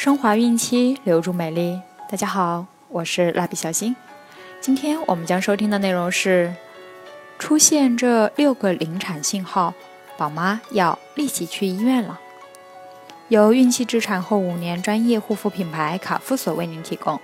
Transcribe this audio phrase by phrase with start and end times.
[0.00, 1.78] 升华孕期，留住美丽。
[2.08, 3.94] 大家好，我是蜡笔小新。
[4.58, 6.54] 今天我们将收听的内容是：
[7.38, 9.74] 出现这六个临产信号，
[10.16, 12.18] 宝妈要立即去医院了。
[13.28, 17.20] 由孕期至产后五年专业护肤品牌卡夫索为您提供。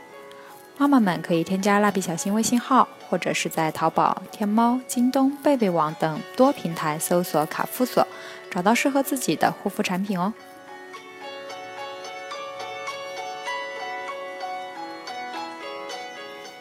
[0.76, 8.06] 妈妈们可以添加蜡笔小新微信号，或者是在淘宝、天猫、京东、贝贝网等多平台搜索卡夫索，
[8.50, 10.34] 找到适合自己的护肤产品哦。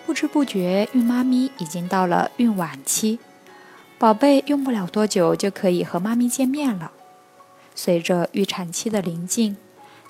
[0.05, 3.17] 不知不觉，孕妈咪已经到了孕晚期，
[3.97, 6.91] 宝贝用不了多久就可以和妈咪见面了。
[7.73, 9.57] 随着预产期的临近，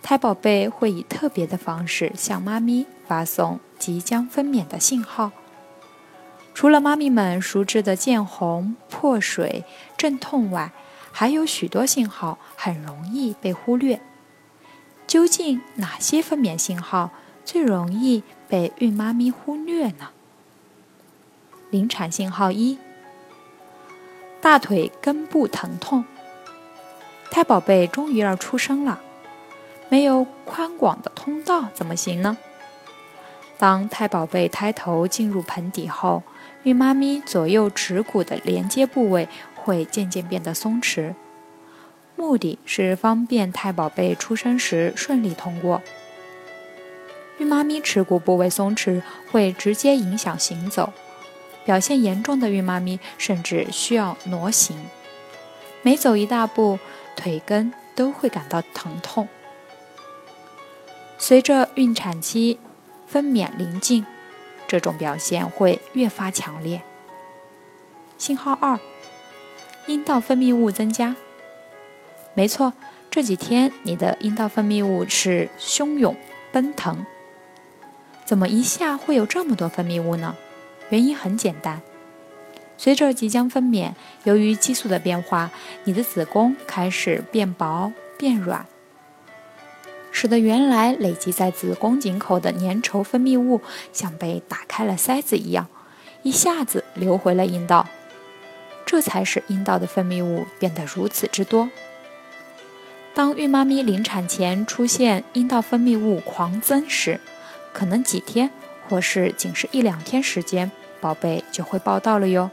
[0.04, 5.31] 胎宝贝会以特别的方式向妈咪发送即将分娩的信号。
[6.54, 9.63] 除了妈咪们熟知的见红、破水、
[9.98, 10.71] 阵痛外，
[11.12, 14.02] 还有许多信号很容易被忽略。
[15.07, 17.12] 究竟哪些分娩信号
[17.46, 18.24] 最容易？
[18.48, 20.10] 被孕妈咪忽略呢。
[21.71, 22.77] 临产信号一：
[24.40, 26.05] 大腿根部疼痛。
[27.32, 29.02] 胎宝贝终于要出生了，
[29.90, 32.37] 没有宽广的通道怎么行呢？
[33.57, 36.24] 当胎宝贝胎头进入盆底后，
[36.63, 41.15] 孕妈咪左右耻骨的连接部位会渐渐变得松弛，
[42.15, 45.82] 目的是方便胎宝贝出生时顺利通过。
[47.38, 50.94] 孕妈咪耻骨部位松弛会直接影响行走，
[51.66, 54.77] 表现严重的孕妈咪甚至需要挪行，
[55.82, 56.80] 每走一大步，
[57.16, 59.27] 腿根都会感到疼痛。
[61.18, 62.60] 随着孕产期
[63.05, 64.06] 分娩临近，
[64.68, 66.81] 这种表现会越发强烈。
[68.18, 68.80] 信号二：
[69.88, 71.16] 阴道分泌物增加。
[72.34, 72.72] 没错，
[73.12, 76.16] 这几天你的阴道分泌物是汹涌
[76.53, 77.06] 奔腾。
[78.25, 80.36] 怎么一下会有这么多分泌物呢？
[80.90, 81.81] 原因很简单，
[82.78, 83.94] 随着即将分娩，
[84.24, 85.52] 由于激素的变化，
[85.84, 88.66] 你的子宫开始变薄变软，
[90.12, 93.62] 使得原来累积在子宫颈口的粘稠分泌物
[93.94, 95.68] 像被打开了塞子一样，
[96.24, 97.88] 一下子流回了阴道，
[98.85, 101.69] 这才使阴道的分泌物变得如此之多。
[103.14, 107.19] 当孕妈咪临产前出现阴道分泌物狂增时，
[107.75, 108.50] 可能几天，
[108.88, 110.72] 或是仅是一两天时间，
[111.02, 112.50] 宝贝就会报到了哟。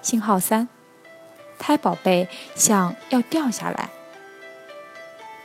[0.00, 0.68] 信号三，
[1.58, 3.88] 胎宝贝像要掉下来。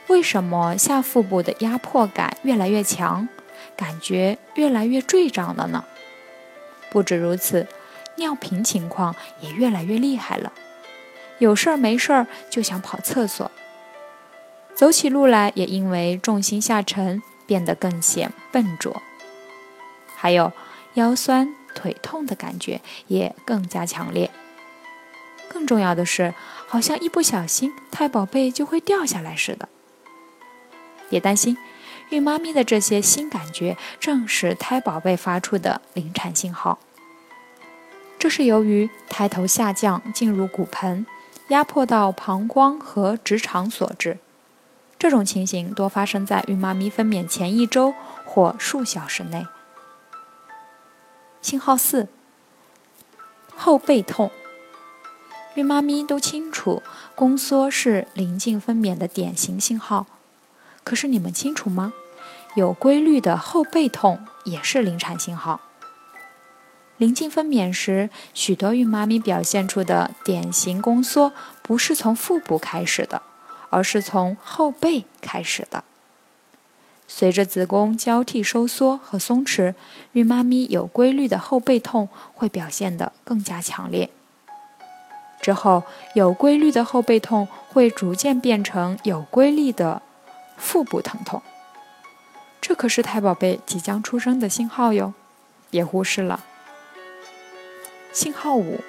[0.08, 3.28] 为什么下腹部的压迫感越来越强，
[3.76, 5.84] 感觉越来越坠胀了呢？
[6.92, 7.66] 不止如此，
[8.18, 10.54] 尿频情况也越来越厉害了，
[11.40, 13.50] 有事儿没事儿就想跑厕所，
[14.76, 17.24] 走起路来也因为重心下沉。
[17.50, 19.02] 变得更显笨拙，
[20.16, 20.54] 还有
[20.94, 24.30] 腰酸腿痛的感觉也更加强烈。
[25.48, 26.36] 更重要的是，
[26.68, 29.68] 好像一不小心胎宝贝就会掉下来似的。
[31.10, 31.58] 别担心，
[32.12, 36.78] 孕妈咪的这些新感觉正是胎宝贝发出的临产信号。
[38.20, 41.08] 这是由于胎头下降进入骨盆，
[41.48, 44.20] 压迫到膀胱和直肠所致。
[45.00, 47.94] 这种情形多发生在孕妈咪分娩前一周
[48.26, 49.48] 或数小时内。
[51.42, 52.10] 信号四：
[53.56, 54.30] 后背痛。
[55.56, 56.84] 孕妈咪都清楚，
[57.16, 60.06] 宫缩是临近分娩的典型信号。
[60.84, 61.94] 可是你们清楚吗？
[62.56, 65.62] 有规律的后背痛也是临产信号。
[66.98, 71.32] 临近分娩时，许多孕妈咪表现出的典型宫缩，
[71.62, 73.22] 不是从腹部开始的。
[73.70, 75.84] 而是从后背开始的。
[77.08, 79.74] 随着子宫交替收缩和松弛，
[80.12, 84.10] 孕妈咪有规律的后背痛会表现得更加强烈。
[85.42, 85.84] 之后，
[86.14, 90.02] 有规律的后背痛会逐渐变成有规律的
[90.58, 91.42] 腹部疼痛。
[92.62, 95.14] 这可是胎宝贝即将出生的信号哟，
[95.72, 96.44] 别忽视了。
[98.12, 98.82] 信号五：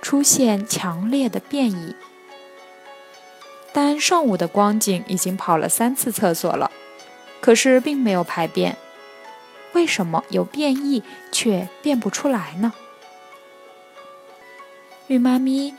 [0.00, 1.94] 出现强烈的变异。
[3.72, 6.70] 但上午的光景已经跑了三次厕所了，
[7.40, 8.76] 可是并没有排便。
[9.74, 12.72] 为什么有便意却便不出来呢？
[15.08, 15.74] 孕妈咪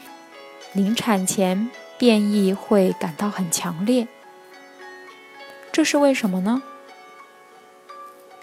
[0.74, 4.08] 临产前便意会感到很强烈，
[5.72, 6.62] 这是为什么呢？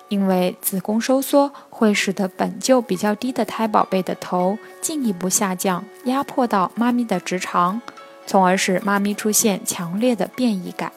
[0.09, 7.81] 因为子宫收缩会使得本就比较低的胎宝贝的头进一步下降，压迫到妈咪的直肠。
[8.27, 10.93] 从而使妈咪出现强烈的变异感。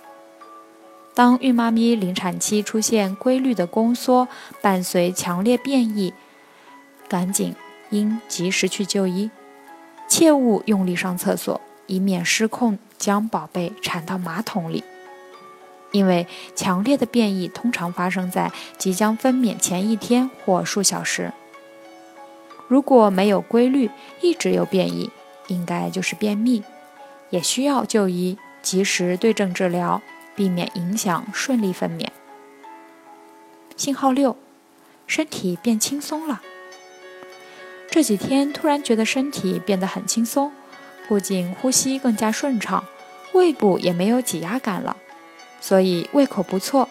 [1.14, 4.28] 当孕妈咪临产期出现规律的宫缩，
[4.62, 6.14] 伴随强烈变异，
[7.08, 7.56] 赶紧
[7.90, 9.30] 应及时去就医，
[10.08, 14.84] 切勿用力上厕所，以免失控将宝贝产到马桶里。
[15.92, 21.34] 因为强烈的变异通常发生在即将分娩前一天或数小时。
[22.68, 23.90] 如果没有规律，
[24.22, 25.10] 一直有变异，
[25.48, 26.64] 应该就是便秘，
[27.30, 30.02] 也需要就医，及时对症治疗。
[30.36, 32.08] 避免影响顺利分娩。
[33.76, 34.38] 信号六，
[35.06, 36.42] 身体变轻松了。
[37.92, 40.54] 这几天突然觉得身体变得很轻松，
[41.10, 42.86] 不仅呼吸更加顺畅，
[43.34, 44.96] 胃部也没有挤压感了，
[45.60, 46.88] 所以胃口不错，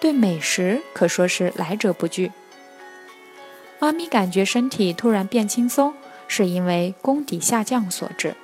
[0.00, 2.32] 对美食可说是来者不拒。
[3.78, 5.92] 妈咪感觉身体突然变轻松，
[6.26, 8.34] 是因为宫底下降所致。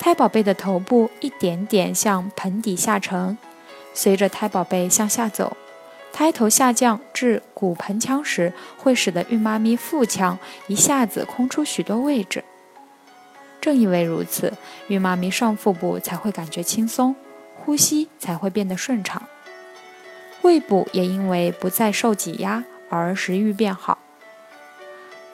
[0.00, 3.36] 胎宝贝的头部一点点向盆底下沉，
[3.92, 5.54] 随着胎宝贝向下走，
[6.10, 10.38] 胎头下降至骨盆腔时，会使得孕妈咪腹腔
[10.68, 12.42] 一下子空出许多位置。
[13.60, 14.54] 正因为如此，
[14.88, 17.14] 孕妈咪上腹部才会感觉轻松，
[17.54, 19.22] 呼吸才会变得顺畅，
[20.40, 23.98] 胃部也因为不再受挤压而食欲变好。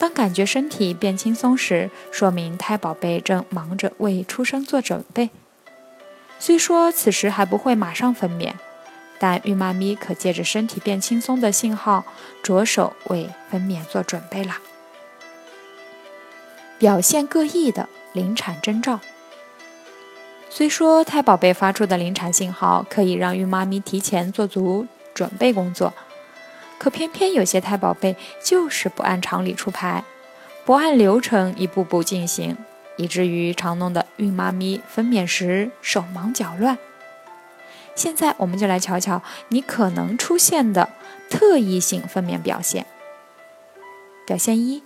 [0.07, 5.31] 当感觉身体变轻松时，说明胎宝贝正忙着为出生做准备。
[6.39, 8.53] 虽说此时还不会马上分娩，
[9.19, 12.05] 但孕妈咪可借着身体变轻松的信号，
[12.41, 14.61] 着手为分娩做准备啦。
[16.79, 19.01] 表现各异的临产征兆。
[20.49, 25.93] 虽说胎宝贝发出的临产信号可以让孕妈咪提前做足准备工作。
[26.79, 30.05] 可偏偏有些胎宝贝就是不按常理出牌，
[30.65, 32.57] 不按流程一步步进行，
[32.97, 36.79] 以至于常弄得孕妈咪分娩时手忙脚乱。
[37.95, 40.91] 现在我们就来瞧瞧你可能出现的
[41.31, 42.85] 特异性分娩表现。
[44.27, 44.83] 表现一：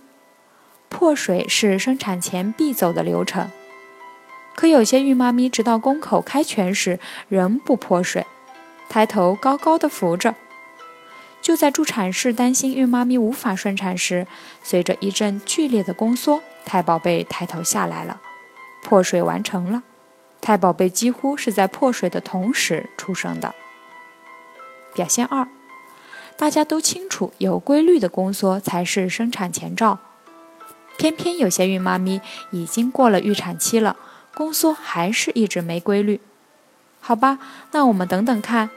[0.87, 3.51] 破水是生产前必走的流程，
[4.55, 8.25] 可有些孕妈咪直到宫口开全时仍不破水，
[8.87, 10.35] 胎头高高的浮着。
[11.41, 14.27] 就在助产士担心孕妈咪无法顺产时，
[14.61, 18.21] 随着一阵剧烈的宫缩，胎宝贝抬头下来了，
[18.83, 19.83] 破水完成了。
[20.39, 23.55] 胎宝贝几乎是在破水的同时出生的。
[24.93, 25.47] 表现二，
[26.37, 29.99] 大家都清楚，有规律的宫缩才是生产前兆，
[30.97, 32.21] 偏偏有些孕妈咪
[32.51, 33.97] 已经过了预产期了，
[34.35, 36.19] 宫缩还是一直没规律。
[36.99, 37.39] 好吧，
[37.71, 38.69] 那我们等等看。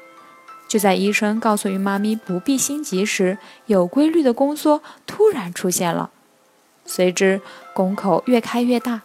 [0.66, 6.10] 就在医生告诉孕妈咪不必心急时，有规律的宫缩突然出现了，
[6.84, 7.40] 随之
[7.72, 9.02] 宫口越开越大，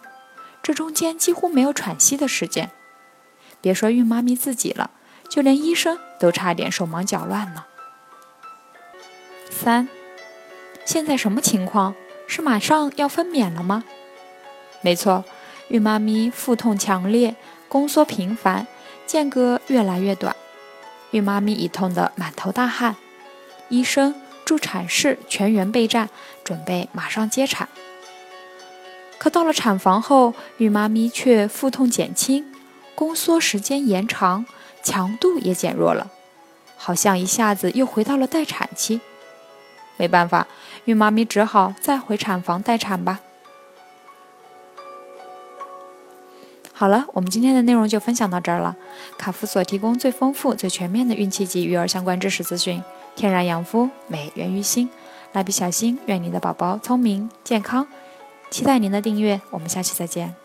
[0.62, 2.70] 这中间几乎没有喘息的时间。
[3.60, 4.90] 别说孕妈咪自己了，
[5.28, 7.66] 就连医生都差点手忙脚乱了。
[9.50, 9.88] 三，
[10.84, 11.94] 现在什么情况？
[12.26, 13.84] 是马上要分娩了吗？
[14.82, 15.24] 没错，
[15.68, 17.34] 孕妈咪腹痛强烈，
[17.68, 18.66] 宫缩频繁，
[19.06, 20.34] 间隔越来越短。
[21.10, 22.96] 孕妈咪已痛得满头大汗，
[23.68, 24.14] 医生、
[24.44, 26.08] 助产士全员备战，
[26.44, 27.68] 准备马上接产。
[29.18, 32.44] 可到了产房后，孕妈咪却腹痛减轻，
[32.94, 34.46] 宫缩时间延长，
[34.82, 36.10] 强度也减弱了，
[36.76, 39.00] 好像一下子又回到了待产期。
[39.96, 40.46] 没办法，
[40.86, 43.20] 孕妈咪只好再回产房待产吧。
[46.80, 48.74] 好了，我们今天的内容就分享到这儿了。
[49.18, 52.82] 卡夫所提供最丰富、最全面的孕期及育儿相关知识资讯，
[53.14, 54.88] 天然养肤，美源于心。
[55.34, 57.86] 蜡笔小新，愿你的宝宝聪明健康。
[58.48, 60.39] 期待您的订阅，我们下期再见。